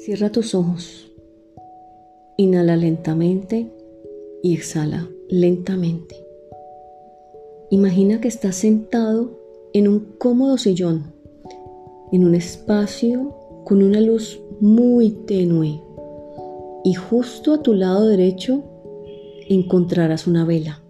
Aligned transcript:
Cierra 0.00 0.32
tus 0.32 0.54
ojos. 0.54 1.12
Inhala 2.38 2.74
lentamente 2.74 3.70
y 4.42 4.54
exhala 4.54 5.06
lentamente. 5.28 6.16
Imagina 7.68 8.18
que 8.18 8.28
estás 8.28 8.56
sentado 8.56 9.38
en 9.74 9.88
un 9.88 10.14
cómodo 10.16 10.56
sillón, 10.56 11.12
en 12.12 12.24
un 12.24 12.34
espacio 12.34 13.36
con 13.66 13.82
una 13.82 14.00
luz 14.00 14.40
muy 14.58 15.10
tenue 15.10 15.82
y 16.82 16.94
justo 16.94 17.52
a 17.52 17.62
tu 17.62 17.74
lado 17.74 18.06
derecho 18.06 18.62
encontrarás 19.50 20.26
una 20.26 20.46
vela. 20.46 20.80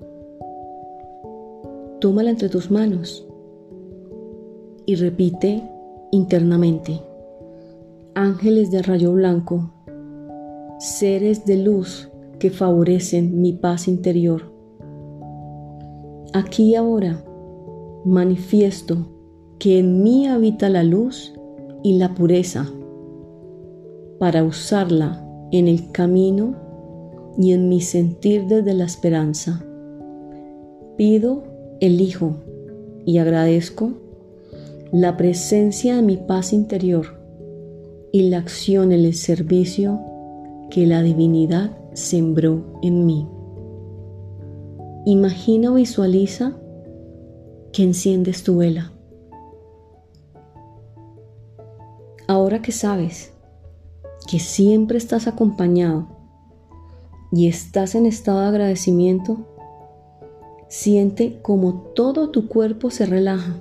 Tómala 2.00 2.30
entre 2.30 2.48
tus 2.48 2.70
manos 2.70 3.26
y 4.86 4.94
repite 4.94 5.68
internamente, 6.12 7.09
ángeles 8.20 8.70
de 8.70 8.82
rayo 8.82 9.12
blanco, 9.12 9.70
seres 10.78 11.46
de 11.46 11.56
luz 11.56 12.10
que 12.38 12.50
favorecen 12.50 13.40
mi 13.40 13.54
paz 13.54 13.88
interior. 13.88 14.52
Aquí 16.34 16.72
y 16.72 16.74
ahora 16.74 17.24
manifiesto 18.04 19.06
que 19.58 19.78
en 19.78 20.02
mí 20.02 20.26
habita 20.26 20.68
la 20.68 20.84
luz 20.84 21.32
y 21.82 21.96
la 21.96 22.14
pureza 22.14 22.70
para 24.18 24.44
usarla 24.44 25.26
en 25.50 25.66
el 25.66 25.90
camino 25.90 26.56
y 27.38 27.52
en 27.52 27.70
mi 27.70 27.80
sentir 27.80 28.46
desde 28.46 28.74
la 28.74 28.84
esperanza. 28.84 29.64
Pido, 30.98 31.42
elijo 31.80 32.36
y 33.06 33.16
agradezco 33.16 33.92
la 34.92 35.16
presencia 35.16 35.96
de 35.96 36.02
mi 36.02 36.18
paz 36.18 36.52
interior 36.52 37.19
y 38.12 38.28
la 38.30 38.38
acción 38.38 38.92
en 38.92 39.04
el 39.04 39.14
servicio 39.14 40.00
que 40.70 40.86
la 40.86 41.02
divinidad 41.02 41.76
sembró 41.92 42.78
en 42.82 43.06
mí. 43.06 43.28
Imagina 45.06 45.70
o 45.70 45.74
visualiza 45.74 46.56
que 47.72 47.82
enciendes 47.82 48.42
tu 48.42 48.58
vela. 48.58 48.92
Ahora 52.26 52.62
que 52.62 52.72
sabes 52.72 53.32
que 54.28 54.38
siempre 54.38 54.98
estás 54.98 55.26
acompañado 55.26 56.06
y 57.32 57.48
estás 57.48 57.94
en 57.94 58.06
estado 58.06 58.40
de 58.40 58.48
agradecimiento, 58.48 59.38
siente 60.68 61.40
como 61.42 61.74
todo 61.94 62.30
tu 62.30 62.48
cuerpo 62.48 62.90
se 62.90 63.06
relaja, 63.06 63.60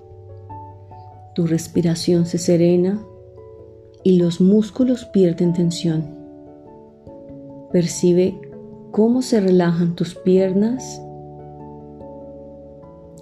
tu 1.34 1.48
respiración 1.48 2.26
se 2.26 2.38
serena 2.38 3.04
y 4.04 4.18
los 4.18 4.40
músculos 4.42 5.06
pierden 5.06 5.54
tensión. 5.54 6.06
Percibe 7.72 8.40
cómo 8.92 9.22
se 9.22 9.40
relajan 9.40 9.96
tus 9.96 10.16
piernas, 10.16 11.02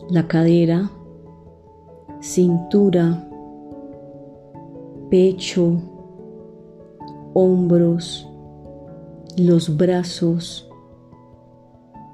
la 0.10 0.28
cadera, 0.28 0.90
cintura, 2.22 3.28
pecho, 5.10 5.82
hombros, 7.34 8.28
los 9.38 9.78
brazos 9.78 10.70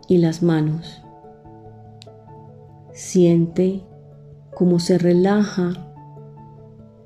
y 0.07 0.17
las 0.17 0.41
manos. 0.41 1.01
Siente 2.91 3.83
cómo 4.53 4.79
se 4.79 4.97
relaja 4.97 5.73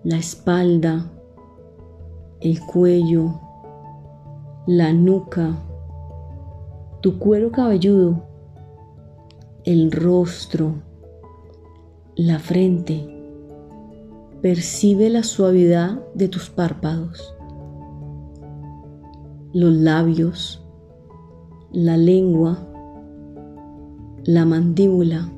la 0.03 0.17
espalda, 0.17 1.11
el 2.39 2.59
cuello, 2.59 3.39
la 4.67 4.93
nuca, 4.93 5.58
tu 7.02 7.17
cuero 7.17 7.52
cabelludo, 7.52 8.23
el 9.64 9.92
rostro, 9.92 10.76
la 12.15 12.39
frente. 12.39 13.14
Percibe 14.42 15.09
la 15.09 15.23
suavidad 15.23 15.99
de 16.14 16.27
tus 16.27 16.52
párpados, 16.52 17.36
los 19.52 19.73
labios, 19.73 20.64
la 21.71 21.97
lengua, 21.97 22.59
la 24.26 24.45
mandíbula. 24.45 25.31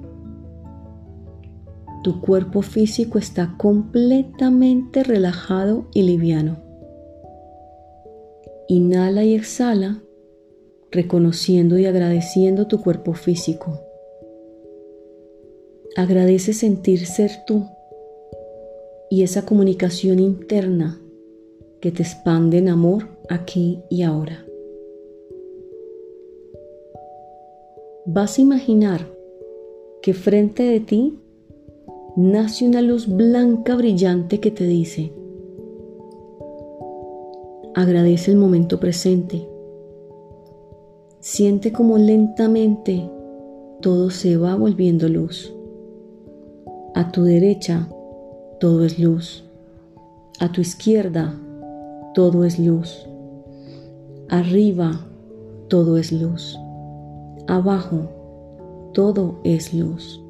Tu 2.03 2.19
cuerpo 2.19 2.61
físico 2.61 3.17
está 3.17 3.55
completamente 3.57 5.03
relajado 5.03 5.87
y 5.93 6.03
liviano. 6.03 6.68
Inhala 8.71 9.23
y 9.23 9.33
exhala, 9.33 10.03
reconociendo 10.91 11.79
y 11.79 11.87
agradeciendo 11.87 12.67
tu 12.67 12.79
cuerpo 12.79 13.13
físico. 13.15 13.79
Agradece 15.95 16.53
sentir 16.53 17.07
ser 17.07 17.31
tú 17.47 17.65
y 19.09 19.23
esa 19.23 19.43
comunicación 19.43 20.19
interna 20.19 21.01
que 21.81 21.91
te 21.91 22.03
expande 22.03 22.59
en 22.59 22.69
amor 22.69 23.07
aquí 23.27 23.79
y 23.89 24.03
ahora. 24.03 24.45
Vas 28.05 28.37
a 28.37 28.41
imaginar 28.41 29.07
que 30.03 30.13
frente 30.13 30.61
de 30.61 30.79
ti 30.79 31.17
nace 32.15 32.67
una 32.67 32.83
luz 32.83 33.07
blanca 33.07 33.75
brillante 33.75 34.39
que 34.39 34.51
te 34.51 34.65
dice, 34.65 35.11
agradece 37.75 38.31
el 38.31 38.37
momento 38.37 38.79
presente, 38.79 39.47
siente 41.19 41.71
como 41.71 41.97
lentamente 41.97 43.09
todo 43.81 44.09
se 44.09 44.37
va 44.37 44.55
volviendo 44.55 45.07
luz. 45.07 45.53
A 46.95 47.11
tu 47.11 47.23
derecha 47.23 47.87
todo 48.59 48.83
es 48.83 48.99
luz. 48.99 49.45
A 50.39 50.51
tu 50.51 50.61
izquierda 50.61 51.39
todo 52.13 52.43
es 52.43 52.59
luz. 52.59 53.07
Arriba 54.27 55.05
todo 55.69 55.97
es 55.97 56.11
luz. 56.11 56.57
Abajo 57.47 58.09
todo 58.93 59.39
es 59.43 59.73
luz. 59.73 60.21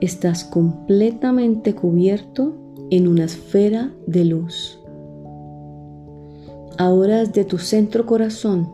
Estás 0.00 0.44
completamente 0.44 1.74
cubierto 1.74 2.54
en 2.90 3.08
una 3.08 3.24
esfera 3.24 3.92
de 4.06 4.24
luz. 4.24 4.78
Ahora 6.76 7.20
desde 7.20 7.44
tu 7.44 7.58
centro 7.58 8.04
corazón 8.04 8.72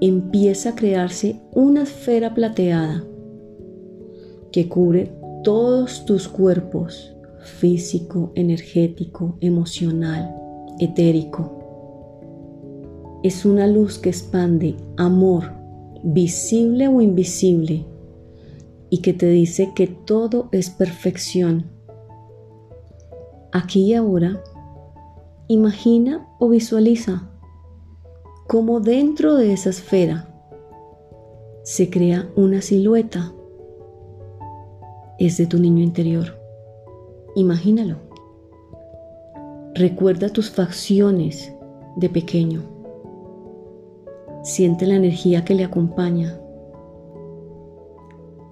empieza 0.00 0.70
a 0.70 0.74
crearse 0.74 1.40
una 1.52 1.82
esfera 1.82 2.32
plateada 2.34 3.04
que 4.52 4.68
cubre 4.68 5.12
todos 5.42 6.04
tus 6.04 6.28
cuerpos, 6.28 7.12
físico, 7.40 8.30
energético, 8.34 9.36
emocional, 9.40 10.34
etérico. 10.78 11.52
Es 13.22 13.44
una 13.44 13.66
luz 13.66 13.98
que 13.98 14.10
expande 14.10 14.76
amor, 14.96 15.52
visible 16.04 16.86
o 16.86 17.00
invisible, 17.00 17.84
y 18.90 18.98
que 18.98 19.12
te 19.12 19.28
dice 19.28 19.72
que 19.74 19.88
todo 19.88 20.48
es 20.52 20.70
perfección. 20.70 21.66
Aquí 23.52 23.86
y 23.86 23.94
ahora, 23.94 24.42
imagina 25.48 26.28
o 26.38 26.48
visualiza 26.48 27.30
cómo 28.48 28.80
dentro 28.80 29.34
de 29.36 29.52
esa 29.52 29.70
esfera 29.70 30.28
se 31.62 31.90
crea 31.90 32.28
una 32.36 32.62
silueta 32.62 33.32
es 35.18 35.38
de 35.38 35.46
tu 35.46 35.58
niño 35.58 35.82
interior. 35.82 36.38
Imagínalo. 37.34 37.96
Recuerda 39.74 40.28
tus 40.28 40.50
facciones 40.50 41.52
de 41.96 42.08
pequeño. 42.08 42.62
Siente 44.42 44.86
la 44.86 44.96
energía 44.96 45.44
que 45.44 45.54
le 45.54 45.64
acompaña 45.64 46.38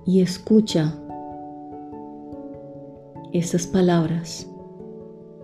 y 0.07 0.23
escucha 0.23 0.99
estas 3.33 3.67
palabras 3.67 4.51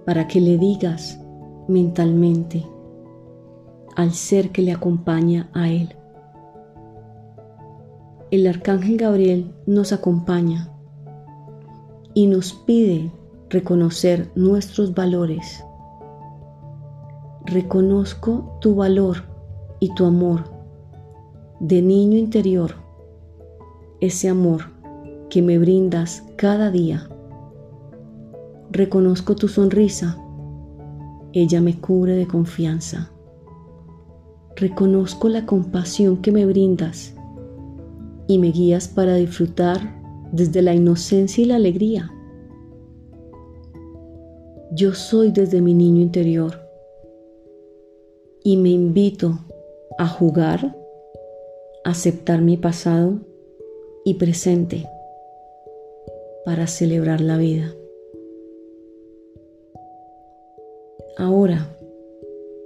para 0.04 0.26
que 0.26 0.40
le 0.40 0.58
digas 0.58 1.19
mentalmente 1.70 2.66
al 3.96 4.12
ser 4.12 4.50
que 4.50 4.62
le 4.62 4.72
acompaña 4.72 5.48
a 5.54 5.68
él. 5.70 5.94
El 8.30 8.46
arcángel 8.46 8.96
Gabriel 8.96 9.54
nos 9.66 9.92
acompaña 9.92 10.68
y 12.14 12.26
nos 12.26 12.52
pide 12.52 13.10
reconocer 13.48 14.30
nuestros 14.34 14.94
valores. 14.94 15.64
Reconozco 17.46 18.58
tu 18.60 18.74
valor 18.74 19.24
y 19.80 19.92
tu 19.94 20.04
amor 20.04 20.44
de 21.58 21.82
niño 21.82 22.18
interior, 22.18 22.74
ese 24.00 24.28
amor 24.28 24.64
que 25.28 25.42
me 25.42 25.58
brindas 25.58 26.24
cada 26.36 26.70
día. 26.70 27.08
Reconozco 28.70 29.34
tu 29.34 29.48
sonrisa 29.48 30.18
ella 31.32 31.60
me 31.60 31.78
cubre 31.80 32.14
de 32.14 32.26
confianza. 32.26 33.12
Reconozco 34.56 35.28
la 35.28 35.46
compasión 35.46 36.18
que 36.18 36.32
me 36.32 36.44
brindas 36.44 37.14
y 38.26 38.38
me 38.38 38.48
guías 38.48 38.88
para 38.88 39.14
disfrutar 39.14 39.80
desde 40.32 40.62
la 40.62 40.74
inocencia 40.74 41.42
y 41.42 41.46
la 41.46 41.56
alegría. 41.56 42.10
Yo 44.72 44.94
soy 44.94 45.32
desde 45.32 45.60
mi 45.60 45.74
niño 45.74 46.02
interior 46.02 46.60
y 48.44 48.56
me 48.56 48.70
invito 48.70 49.38
a 49.98 50.06
jugar, 50.06 50.76
aceptar 51.84 52.40
mi 52.40 52.56
pasado 52.56 53.18
y 54.04 54.14
presente 54.14 54.86
para 56.44 56.66
celebrar 56.66 57.20
la 57.20 57.36
vida. 57.36 57.74
Ahora, 61.20 61.68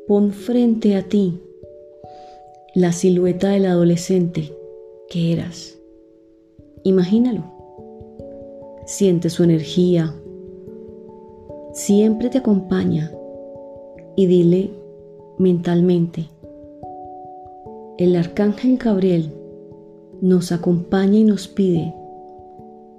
pon 0.07 0.31
frente 0.31 0.95
a 0.95 1.03
ti 1.03 1.41
la 2.77 2.93
silueta 2.93 3.49
del 3.49 3.67
adolescente 3.67 4.57
que 5.11 5.33
eras. 5.33 5.77
Imagínalo. 6.85 7.43
Siente 8.87 9.29
su 9.29 9.43
energía. 9.43 10.15
Siempre 11.73 12.31
te 12.31 12.39
acompaña 12.39 13.11
y 14.15 14.27
dile 14.27 14.71
mentalmente, 15.37 16.29
el 17.99 18.15
arcángel 18.15 18.79
Gabriel 18.79 19.33
nos 20.21 20.53
acompaña 20.53 21.19
y 21.19 21.25
nos 21.25 21.49
pide 21.49 21.93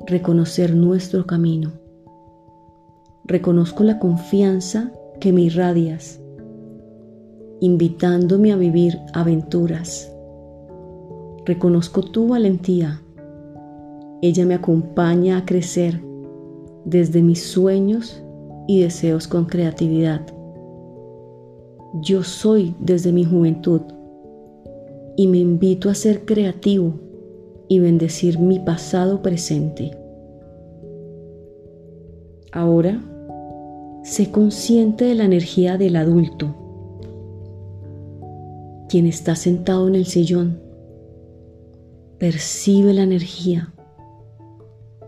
reconocer 0.05 0.75
nuestro 0.75 1.25
camino. 1.25 1.71
Reconozco 3.23 3.85
la 3.85 3.99
confianza 3.99 4.91
que 5.19 5.31
me 5.33 5.41
irradias, 5.41 6.19
invitándome 7.61 8.51
a 8.51 8.57
vivir 8.57 8.97
aventuras. 9.13 10.11
Reconozco 11.45 12.01
tu 12.01 12.27
valentía. 12.27 13.01
Ella 14.21 14.45
me 14.45 14.55
acompaña 14.55 15.37
a 15.37 15.45
crecer 15.45 16.01
desde 16.85 17.21
mis 17.21 17.43
sueños 17.43 18.23
y 18.67 18.81
deseos 18.81 19.27
con 19.27 19.45
creatividad. 19.45 20.21
Yo 22.01 22.23
soy 22.23 22.75
desde 22.79 23.11
mi 23.11 23.23
juventud 23.23 23.81
y 25.15 25.27
me 25.27 25.37
invito 25.37 25.89
a 25.89 25.95
ser 25.95 26.25
creativo 26.25 26.93
y 27.67 27.79
bendecir 27.79 28.39
mi 28.39 28.59
pasado 28.59 29.21
presente. 29.21 29.97
Ahora, 32.51 33.01
sé 34.05 34.29
consciente 34.29 35.03
de 35.05 35.15
la 35.15 35.25
energía 35.25 35.79
del 35.79 35.95
adulto, 35.95 36.55
quien 38.87 39.07
está 39.07 39.35
sentado 39.35 39.87
en 39.87 39.95
el 39.95 40.05
sillón. 40.05 40.61
Percibe 42.19 42.93
la 42.93 43.01
energía 43.01 43.73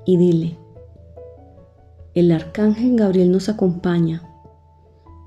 y 0.03 0.17
dile, 0.17 0.57
el 2.15 2.31
arcángel 2.31 2.97
Gabriel 2.97 3.31
nos 3.31 3.49
acompaña 3.49 4.27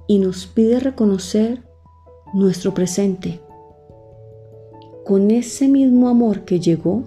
y 0.08 0.18
nos 0.18 0.46
pide 0.46 0.80
reconocer 0.80 1.62
nuestro 2.34 2.74
presente. 2.74 3.40
Con 5.06 5.30
ese 5.30 5.68
mismo 5.68 6.08
amor 6.08 6.44
que 6.44 6.58
llegó, 6.58 7.04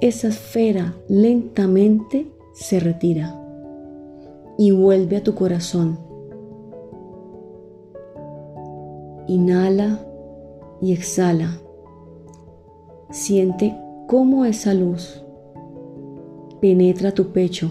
esa 0.00 0.28
esfera 0.28 0.94
lentamente 1.06 2.32
se 2.54 2.80
retira 2.80 3.39
y 4.60 4.72
vuelve 4.72 5.16
a 5.16 5.24
tu 5.24 5.34
corazón. 5.34 5.98
Inhala 9.26 10.06
y 10.82 10.92
exhala. 10.92 11.48
Siente 13.08 13.74
cómo 14.06 14.44
esa 14.44 14.74
luz 14.74 15.24
penetra 16.60 17.12
tu 17.12 17.32
pecho. 17.32 17.70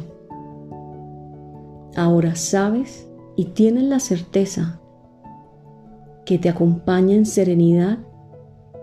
Ahora 1.96 2.34
sabes 2.34 3.08
y 3.36 3.46
tienes 3.54 3.84
la 3.84 4.00
certeza 4.00 4.82
que 6.26 6.40
te 6.40 6.50
acompaña 6.50 7.14
en 7.14 7.28
serenidad 7.28 8.00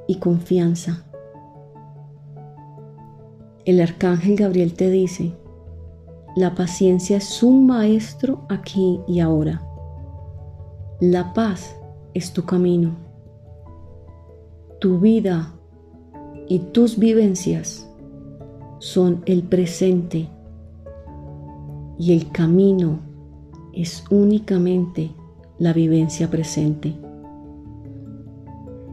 y 0.06 0.20
confianza. 0.20 1.04
El 3.64 3.80
arcángel 3.80 4.36
Gabriel 4.36 4.74
te 4.74 4.90
dice, 4.90 5.34
la 6.36 6.54
paciencia 6.54 7.16
es 7.16 7.42
un 7.42 7.66
maestro 7.66 8.46
aquí 8.48 9.00
y 9.08 9.18
ahora. 9.18 9.62
La 11.00 11.34
paz 11.34 11.74
es 12.14 12.32
tu 12.32 12.44
camino. 12.44 12.94
Tu 14.80 15.00
vida 15.00 15.52
y 16.48 16.60
tus 16.60 16.98
vivencias 16.98 17.90
son 18.78 19.22
el 19.26 19.42
presente 19.42 20.28
y 21.98 22.12
el 22.12 22.30
camino 22.30 23.00
es 23.72 24.04
únicamente 24.10 25.10
la 25.58 25.72
vivencia 25.72 26.30
presente. 26.30 26.94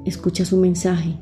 Escucha 0.05 0.45
su 0.45 0.57
mensaje 0.57 1.19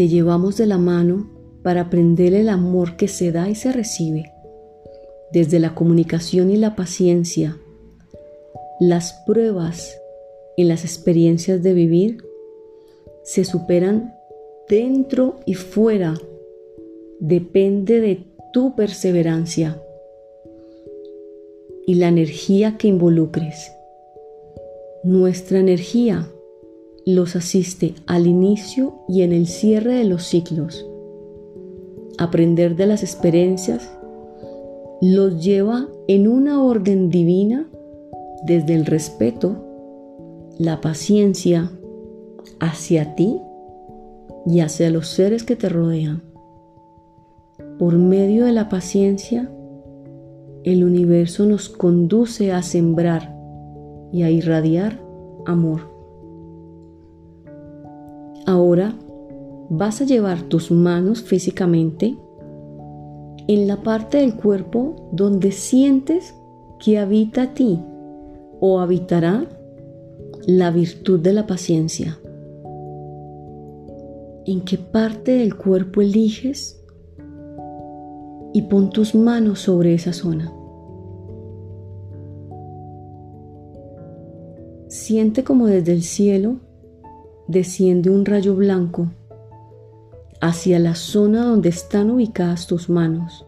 te 0.00 0.08
llevamos 0.08 0.56
de 0.56 0.64
la 0.64 0.78
mano 0.78 1.26
para 1.62 1.82
aprender 1.82 2.34
el 2.34 2.48
amor 2.48 2.96
que 2.96 3.08
se 3.08 3.32
da 3.32 3.48
y 3.48 3.54
se 3.54 3.72
recibe. 3.72 4.32
Desde 5.32 5.58
la 5.58 5.74
comunicación 5.74 6.50
y 6.50 6.56
la 6.56 6.74
paciencia, 6.74 7.56
las 8.80 9.12
pruebas 9.26 10.00
y 10.56 10.64
las 10.64 10.84
experiencias 10.84 11.62
de 11.62 11.74
vivir 11.74 12.24
se 13.22 13.44
superan 13.44 14.14
dentro 14.68 15.40
y 15.46 15.54
fuera. 15.54 16.14
Depende 17.20 18.00
de 18.00 18.24
tu 18.52 18.74
perseverancia 18.74 19.80
y 21.86 21.94
la 21.94 22.08
energía 22.08 22.76
que 22.78 22.88
involucres. 22.88 23.70
Nuestra 25.04 25.58
energía 25.58 26.28
los 27.06 27.36
asiste 27.36 27.94
al 28.06 28.26
inicio 28.26 28.94
y 29.08 29.22
en 29.22 29.32
el 29.32 29.46
cierre 29.46 29.94
de 29.94 30.04
los 30.04 30.24
ciclos. 30.24 30.86
Aprender 32.20 32.76
de 32.76 32.84
las 32.84 33.02
experiencias 33.02 33.90
los 35.00 35.42
lleva 35.42 35.88
en 36.06 36.28
una 36.28 36.62
orden 36.62 37.08
divina 37.08 37.66
desde 38.44 38.74
el 38.74 38.84
respeto, 38.84 39.56
la 40.58 40.82
paciencia 40.82 41.70
hacia 42.60 43.14
ti 43.14 43.40
y 44.44 44.60
hacia 44.60 44.90
los 44.90 45.08
seres 45.08 45.44
que 45.44 45.56
te 45.56 45.70
rodean. 45.70 46.22
Por 47.78 47.96
medio 47.96 48.44
de 48.44 48.52
la 48.52 48.68
paciencia, 48.68 49.50
el 50.62 50.84
universo 50.84 51.46
nos 51.46 51.70
conduce 51.70 52.52
a 52.52 52.60
sembrar 52.60 53.34
y 54.12 54.24
a 54.24 54.30
irradiar 54.30 55.00
amor. 55.46 55.88
Ahora 58.44 58.94
vas 59.70 60.00
a 60.00 60.04
llevar 60.04 60.42
tus 60.42 60.72
manos 60.72 61.22
físicamente 61.22 62.18
en 63.46 63.68
la 63.68 63.82
parte 63.82 64.18
del 64.18 64.34
cuerpo 64.34 65.08
donde 65.12 65.52
sientes 65.52 66.34
que 66.84 66.98
habita 66.98 67.42
a 67.42 67.54
ti 67.54 67.80
o 68.58 68.80
habitará 68.80 69.46
la 70.46 70.72
virtud 70.72 71.20
de 71.20 71.32
la 71.32 71.46
paciencia. 71.46 72.18
¿En 74.44 74.62
qué 74.62 74.76
parte 74.76 75.32
del 75.32 75.56
cuerpo 75.56 76.00
eliges? 76.00 76.84
Y 78.52 78.62
pon 78.62 78.90
tus 78.90 79.14
manos 79.14 79.60
sobre 79.60 79.94
esa 79.94 80.12
zona. 80.12 80.52
Siente 84.88 85.44
como 85.44 85.68
desde 85.68 85.92
el 85.92 86.02
cielo 86.02 86.56
desciende 87.46 88.10
un 88.10 88.24
rayo 88.24 88.56
blanco 88.56 89.10
hacia 90.40 90.78
la 90.78 90.94
zona 90.94 91.44
donde 91.44 91.68
están 91.68 92.10
ubicadas 92.10 92.66
tus 92.66 92.88
manos. 92.88 93.46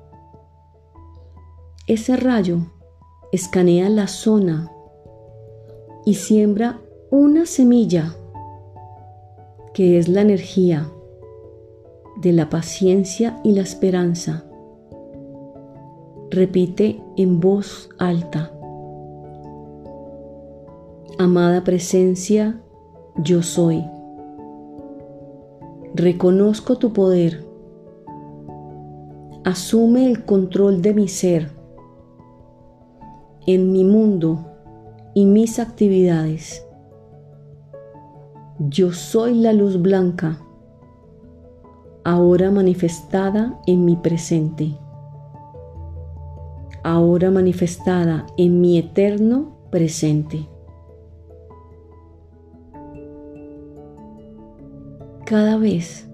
Ese 1.86 2.16
rayo 2.16 2.58
escanea 3.32 3.88
la 3.88 4.06
zona 4.06 4.70
y 6.04 6.14
siembra 6.14 6.80
una 7.10 7.46
semilla 7.46 8.14
que 9.74 9.98
es 9.98 10.08
la 10.08 10.20
energía 10.20 10.88
de 12.16 12.32
la 12.32 12.50
paciencia 12.50 13.40
y 13.42 13.52
la 13.52 13.62
esperanza. 13.62 14.44
Repite 16.30 17.02
en 17.16 17.40
voz 17.40 17.88
alta. 17.98 18.52
Amada 21.18 21.64
presencia, 21.64 22.60
yo 23.16 23.42
soy. 23.42 23.84
Reconozco 25.94 26.78
tu 26.78 26.92
poder. 26.92 27.44
Asume 29.44 30.06
el 30.06 30.24
control 30.24 30.82
de 30.82 30.94
mi 30.94 31.08
ser. 31.08 31.62
en 33.46 33.72
mi 33.72 33.84
mundo 33.84 34.46
y 35.14 35.26
mis 35.26 35.58
actividades. 35.58 36.64
Yo 38.58 38.92
soy 38.92 39.34
la 39.34 39.52
luz 39.52 39.80
blanca, 39.80 40.38
ahora 42.04 42.50
manifestada 42.50 43.58
en 43.66 43.84
mi 43.84 43.96
presente, 43.96 44.78
ahora 46.84 47.30
manifestada 47.30 48.26
en 48.36 48.60
mi 48.60 48.78
eterno 48.78 49.56
presente. 49.70 50.48
Cada 55.32 55.56
vez 55.56 56.06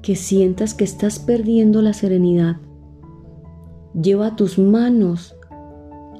que 0.00 0.14
sientas 0.14 0.74
que 0.74 0.84
estás 0.84 1.18
perdiendo 1.18 1.82
la 1.82 1.92
serenidad, 1.92 2.58
lleva 4.00 4.36
tus 4.36 4.60
manos 4.60 5.34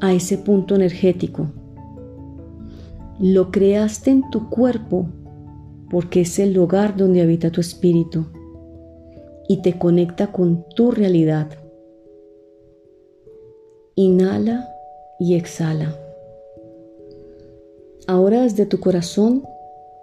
a 0.00 0.12
ese 0.12 0.36
punto 0.36 0.74
energético. 0.74 1.52
Lo 3.20 3.52
creaste 3.52 4.10
en 4.10 4.28
tu 4.30 4.50
cuerpo 4.50 5.06
porque 5.90 6.22
es 6.22 6.40
el 6.40 6.52
lugar 6.54 6.96
donde 6.96 7.22
habita 7.22 7.52
tu 7.52 7.60
espíritu 7.60 8.26
y 9.48 9.62
te 9.62 9.78
conecta 9.78 10.32
con 10.32 10.66
tu 10.74 10.90
realidad. 10.90 11.50
Inhala 13.94 14.68
y 15.20 15.36
exhala. 15.36 15.96
Ahora 18.08 18.42
desde 18.42 18.66
tu 18.66 18.80
corazón, 18.80 19.44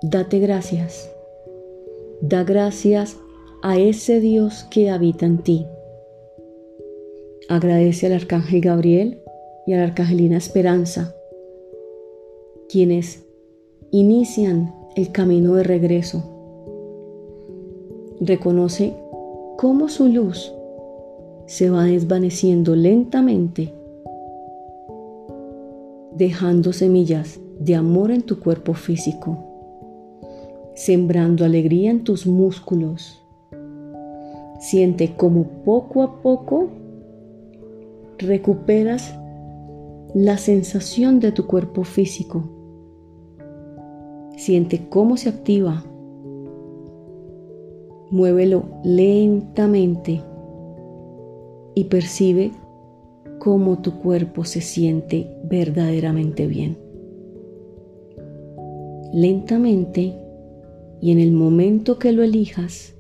date 0.02 0.40
gracias. 0.40 1.14
Da 2.22 2.44
gracias 2.44 3.18
a 3.62 3.78
ese 3.78 4.20
Dios 4.20 4.66
que 4.70 4.90
habita 4.90 5.26
en 5.26 5.38
ti. 5.38 5.66
Agradece 7.48 8.08
al 8.08 8.14
Arcángel 8.14 8.62
Gabriel 8.62 9.22
y 9.66 9.74
a 9.74 9.78
la 9.78 9.84
Arcangelina 9.84 10.38
Esperanza, 10.38 11.16
quienes 12.68 13.26
inician 13.92 14.76
el 14.96 15.12
camino 15.12 15.56
de 15.56 15.64
regreso. 15.64 16.24
Reconoce 18.20 18.94
cómo 19.58 19.88
su 19.88 20.08
luz 20.10 20.54
se 21.46 21.70
va 21.70 21.86
desvaneciendo 21.86 22.76
lentamente, 22.76 23.74
dejando 26.12 26.74
semillas 26.74 27.40
de 27.60 27.76
amor 27.76 28.12
en 28.12 28.24
tu 28.24 28.40
cuerpo 28.40 28.74
físico, 28.74 29.49
sembrando 30.80 31.44
alegría 31.44 31.92
en 31.92 32.06
tus 32.06 32.26
músculos. 32.26 33.22
Siente 34.62 35.14
como 35.14 35.44
poco 35.66 36.04
a 36.04 36.22
poco 36.22 36.70
recuperas 38.18 39.14
la 40.14 40.38
sensación 40.38 41.20
de 41.20 41.34
tu 41.34 41.48
cuerpo 41.48 41.84
físico. 41.84 42.46
Siente 44.38 44.88
cómo 44.88 45.18
se 45.18 45.28
activa. 45.28 45.84
Muévelo 48.10 48.64
lentamente 48.86 50.24
y 51.76 51.84
percibe 51.84 52.52
cómo 53.40 53.80
tu 53.80 54.00
cuerpo 54.00 54.46
se 54.46 54.62
siente 54.62 55.30
verdaderamente 55.44 56.48
bien. 56.48 56.78
Lentamente 59.12 60.29
y 61.02 61.12
en 61.12 61.20
el 61.20 61.32
momento 61.32 62.00
que 62.00 62.12
lo 62.12 62.24
elijas, 62.24 62.94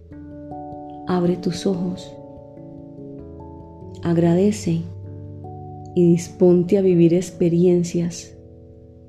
abre 1.07 1.37
tus 1.37 1.65
ojos. 1.65 2.11
Agradece 4.03 4.81
y 5.95 6.11
disponte 6.11 6.77
a 6.77 6.81
vivir 6.81 7.13
experiencias 7.13 8.37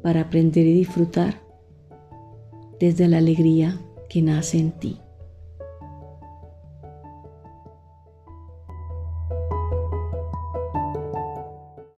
para 0.02 0.22
aprender 0.22 0.66
y 0.66 0.72
disfrutar 0.72 1.34
desde 2.80 3.06
la 3.06 3.18
alegría 3.18 3.78
que 4.08 4.22
nace 4.22 4.58
en 4.58 4.72
ti. 4.72 4.98